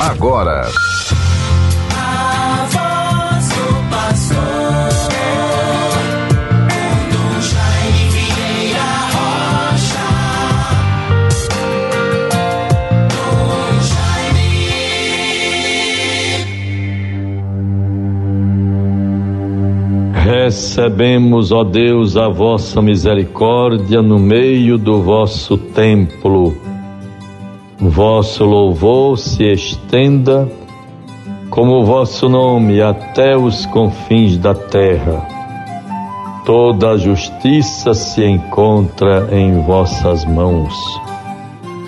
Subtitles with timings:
[0.00, 0.66] agora.
[20.50, 26.69] Recebemos, ó Deus, a vossa misericórdia no meio do vosso templo.
[27.80, 30.46] Vosso louvor se estenda
[31.48, 35.26] como o vosso nome até os confins da terra.
[36.44, 40.74] Toda a justiça se encontra em vossas mãos.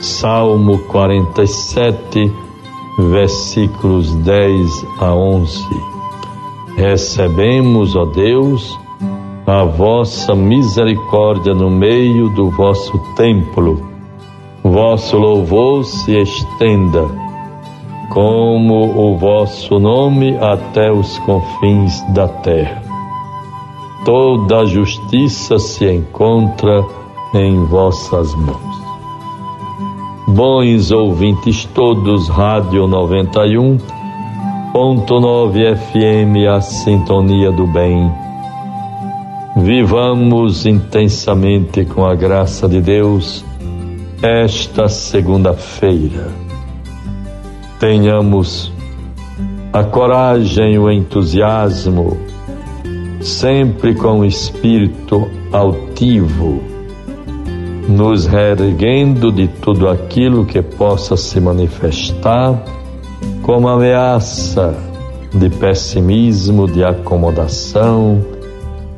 [0.01, 2.33] Salmo 47,
[3.11, 5.63] versículos 10 a 11.
[6.75, 8.79] Recebemos, ó Deus,
[9.47, 13.92] a vossa misericórdia no meio do vosso templo.
[14.63, 17.05] Vosso louvor se estenda,
[18.11, 22.83] como o vosso nome até os confins da terra.
[24.05, 26.85] Toda a justiça se encontra
[27.35, 28.83] em vossas mãos.
[30.29, 33.79] Bons ouvintes todos, Rádio 91
[34.73, 38.11] Ponto 9 FM, a sintonia do bem.
[39.55, 43.45] Vivamos intensamente com a graça de Deus
[44.23, 46.29] esta segunda-feira.
[47.81, 48.73] Tenhamos
[49.73, 52.17] a coragem, o entusiasmo,
[53.21, 56.63] sempre com o espírito altivo,
[57.89, 62.63] nos reerguendo de tudo aquilo que possa se manifestar
[63.43, 64.73] como ameaça
[65.35, 68.25] de pessimismo, de acomodação,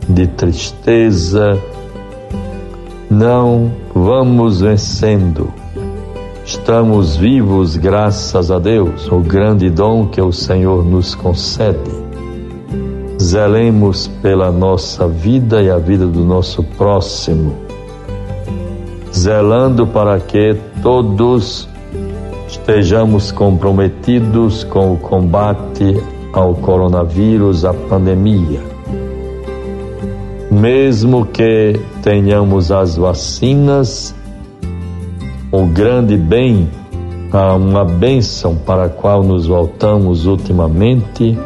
[0.07, 1.59] de tristeza.
[3.15, 5.55] Não vamos vencendo.
[6.45, 11.93] Estamos vivos graças a Deus, o grande dom que o Senhor nos concede.
[13.23, 17.55] Zelemos pela nossa vida e a vida do nosso próximo,
[19.15, 21.69] zelando para que todos
[22.49, 26.03] estejamos comprometidos com o combate
[26.33, 28.74] ao coronavírus, à pandemia.
[30.65, 34.15] Mesmo que tenhamos as vacinas,
[35.53, 36.71] o grande bem,
[37.55, 41.39] uma bênção para a qual nos voltamos ultimamente,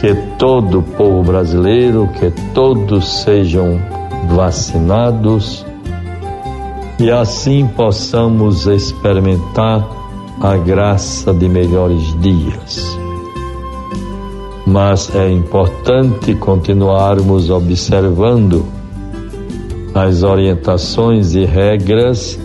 [0.00, 3.80] que todo povo brasileiro, que todos sejam
[4.34, 5.64] vacinados
[6.98, 9.88] e assim possamos experimentar
[10.40, 13.01] a graça de melhores dias.
[14.72, 18.64] Mas é importante continuarmos observando
[19.94, 22.40] as orientações e regras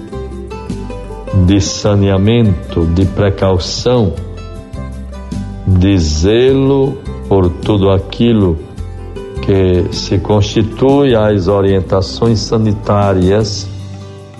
[1.45, 4.11] de saneamento, de precaução,
[5.65, 6.97] de zelo
[7.29, 8.57] por tudo aquilo
[9.43, 13.69] que se constitui as orientações sanitárias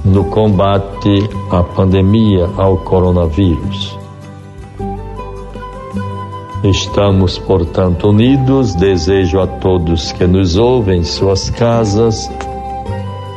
[0.03, 3.97] no combate à pandemia, ao coronavírus.
[6.63, 8.75] Estamos, portanto, unidos.
[8.75, 12.29] Desejo a todos que nos ouvem em suas casas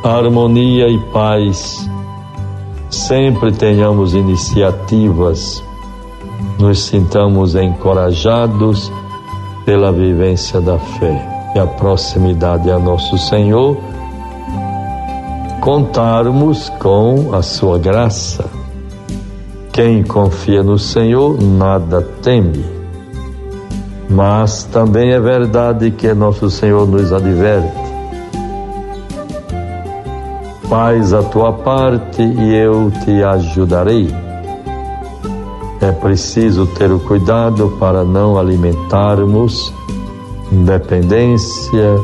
[0.02, 1.88] harmonia e paz.
[2.90, 5.62] Sempre tenhamos iniciativas,
[6.58, 8.90] nos sintamos encorajados
[9.64, 13.76] pela vivência da fé e a proximidade a nosso Senhor
[15.60, 18.46] contarmos com a sua graça.
[19.72, 22.79] Quem confia no Senhor nada teme.
[24.10, 27.72] Mas também é verdade que nosso Senhor nos adverte.
[30.68, 34.12] Faz a tua parte e eu te ajudarei.
[35.80, 39.72] É preciso ter o cuidado para não alimentarmos
[40.50, 41.96] dependência,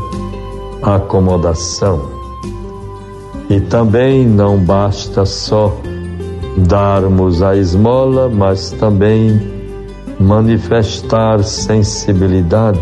[0.82, 2.08] acomodação.
[3.50, 5.76] E também não basta só
[6.56, 9.55] darmos a esmola, mas também
[10.18, 12.80] manifestar sensibilidade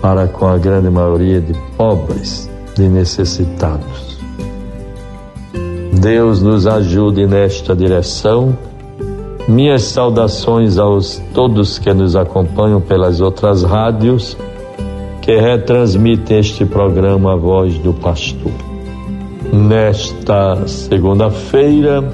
[0.00, 4.18] para com a grande maioria de pobres, de necessitados.
[6.00, 8.56] Deus nos ajude nesta direção.
[9.48, 14.36] Minhas saudações aos todos que nos acompanham pelas outras rádios
[15.22, 18.52] que retransmitem este programa A Voz do Pastor.
[19.50, 22.12] Nesta segunda-feira,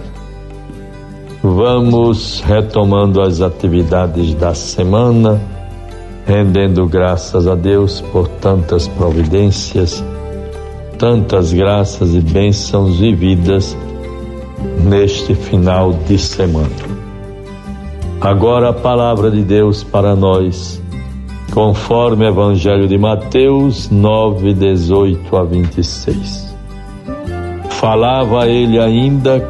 [1.42, 5.40] vamos retomando as atividades da semana,
[6.26, 10.04] rendendo graças a Deus por tantas providências,
[10.98, 13.76] tantas graças e bênçãos vividas
[14.84, 16.90] neste final de semana.
[18.20, 20.80] Agora a palavra de Deus para nós,
[21.54, 26.54] conforme o Evangelho de Mateus 9, 18 a 26.
[27.70, 29.40] Falava ele ainda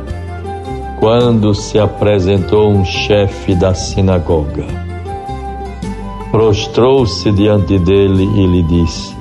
[1.00, 4.66] quando se apresentou um chefe da sinagoga.
[6.30, 9.16] Prostrou-se diante dele e lhe disse: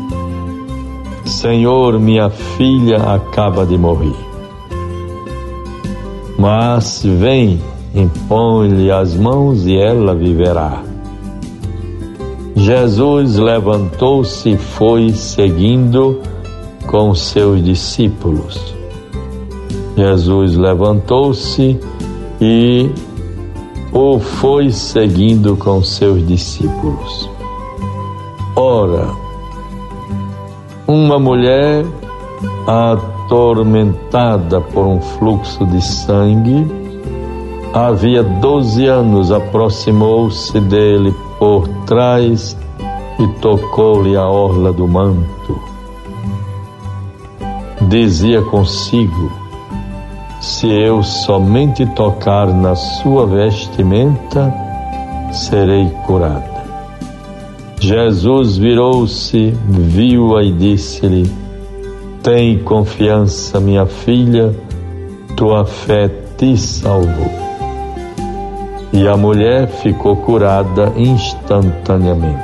[1.25, 4.15] Senhor, minha filha acaba de morrer.
[6.37, 7.61] Mas vem
[7.95, 10.83] impõe-lhe as mãos e ela viverá.
[12.55, 16.21] Jesus levantou-se e foi seguindo
[16.85, 18.78] com seus discípulos.
[19.99, 21.77] Jesus levantou-se
[22.39, 22.89] e
[23.91, 27.29] o foi seguindo com seus discípulos.
[28.55, 29.09] Ora,
[30.87, 31.85] uma mulher
[32.65, 36.65] atormentada por um fluxo de sangue
[37.73, 42.55] havia doze anos, aproximou-se dele por trás
[43.19, 45.59] e tocou-lhe a orla do manto.
[47.89, 49.48] Dizia consigo:
[50.39, 54.53] Se eu somente tocar na sua vestimenta,
[55.31, 56.59] serei curada.
[57.79, 61.31] Jesus virou-se, viu-a e disse-lhe:
[62.23, 64.55] Tem confiança, minha filha,
[65.35, 67.49] tua fé te salvou
[68.91, 72.39] e a mulher ficou curada instantaneamente.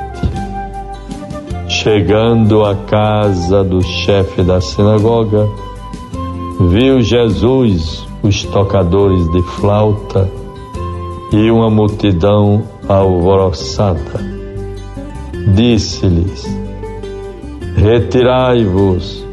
[1.68, 5.46] Chegando à casa do chefe da sinagoga,
[6.58, 10.28] viu Jesus os tocadores de flauta
[11.32, 14.20] e uma multidão alvoroçada.
[15.54, 16.46] Disse-lhes:
[17.76, 19.24] Retirai-vos,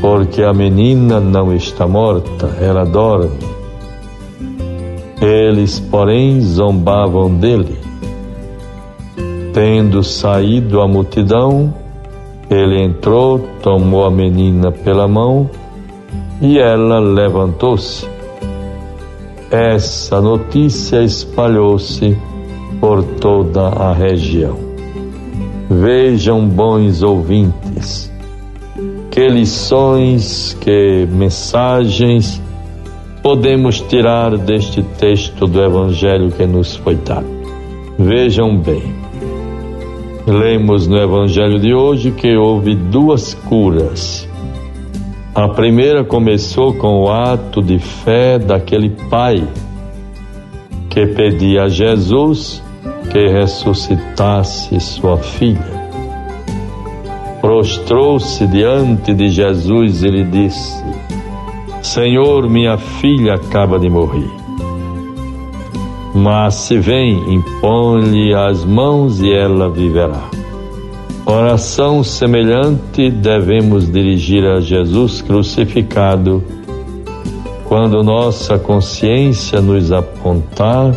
[0.00, 3.38] porque a menina não está morta, ela dorme.
[5.20, 7.76] Eles, porém, zombavam dele.
[9.52, 11.74] Tendo saído a multidão,
[12.48, 15.50] ele entrou, tomou a menina pela mão
[16.40, 18.06] e ela levantou-se.
[19.50, 22.16] Essa notícia espalhou-se
[22.80, 24.56] por toda a região.
[25.70, 28.12] Vejam, bons ouvintes,
[29.10, 32.42] que lições, que mensagens
[33.22, 37.26] podemos tirar deste texto do Evangelho que nos foi dado?
[37.98, 38.94] Vejam bem,
[40.26, 44.27] lemos no Evangelho de hoje que houve duas curas.
[45.38, 49.46] A primeira começou com o ato de fé daquele pai
[50.90, 52.60] que pedia a Jesus
[53.12, 55.78] que ressuscitasse sua filha.
[57.40, 60.84] Prostrou-se diante de Jesus e lhe disse:
[61.82, 64.28] Senhor, minha filha acaba de morrer.
[66.16, 70.37] Mas se vem, impõe-lhe as mãos e ela viverá.
[71.30, 76.42] Oração semelhante devemos dirigir a Jesus crucificado
[77.66, 80.90] quando nossa consciência nos apontar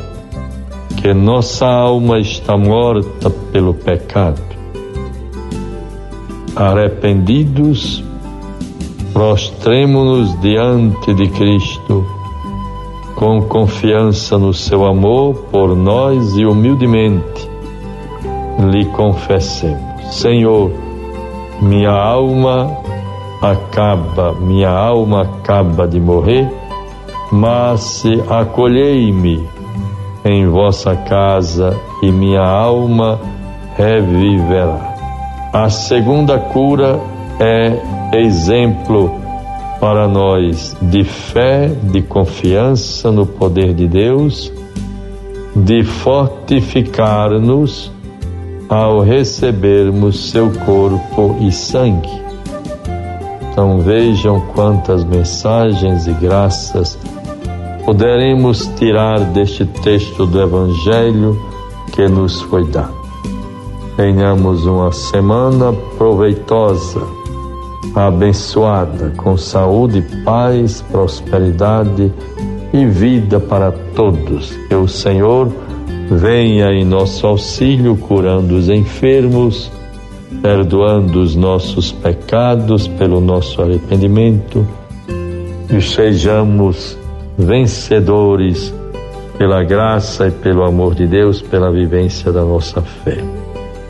[1.01, 4.41] que nossa alma está morta pelo pecado.
[6.55, 8.01] Arrependidos,
[9.11, 12.05] prostremo-nos diante de Cristo,
[13.15, 17.49] com confiança no seu amor por nós e humildemente
[18.71, 20.71] lhe confessemos: Senhor,
[21.61, 22.77] minha alma
[23.41, 26.51] acaba, minha alma acaba de morrer,
[27.31, 29.47] mas acolhei-me
[30.25, 33.21] em vossa casa e minha alma
[33.77, 35.49] reviverá.
[35.53, 36.99] A segunda cura
[37.39, 39.09] é exemplo
[39.79, 44.51] para nós de fé, de confiança no poder de Deus,
[45.55, 47.93] de fortificar-nos
[48.71, 52.09] ao recebermos seu corpo e sangue.
[53.51, 56.97] Então vejam quantas mensagens e graças
[57.85, 61.37] poderemos tirar deste texto do Evangelho
[61.91, 62.95] que nos foi dado.
[63.97, 67.01] Tenhamos uma semana proveitosa
[67.93, 72.09] abençoada, com saúde, paz, prosperidade
[72.71, 74.55] e vida para todos.
[74.69, 75.51] Que o Senhor
[76.11, 79.71] venha em nosso auxílio, curando os enfermos,
[80.41, 84.67] perdoando os nossos pecados pelo nosso arrependimento
[85.69, 86.97] e sejamos
[87.37, 88.73] vencedores
[89.37, 93.17] pela graça e pelo amor de Deus, pela vivência da nossa fé.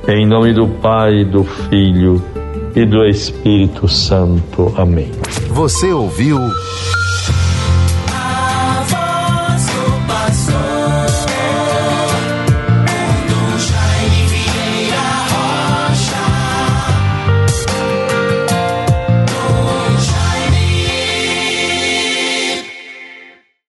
[0.08, 2.24] Em nome do Pai, do Filho
[2.75, 4.74] e do Espírito Santo.
[4.78, 5.12] Amém.
[5.50, 6.38] Você ouviu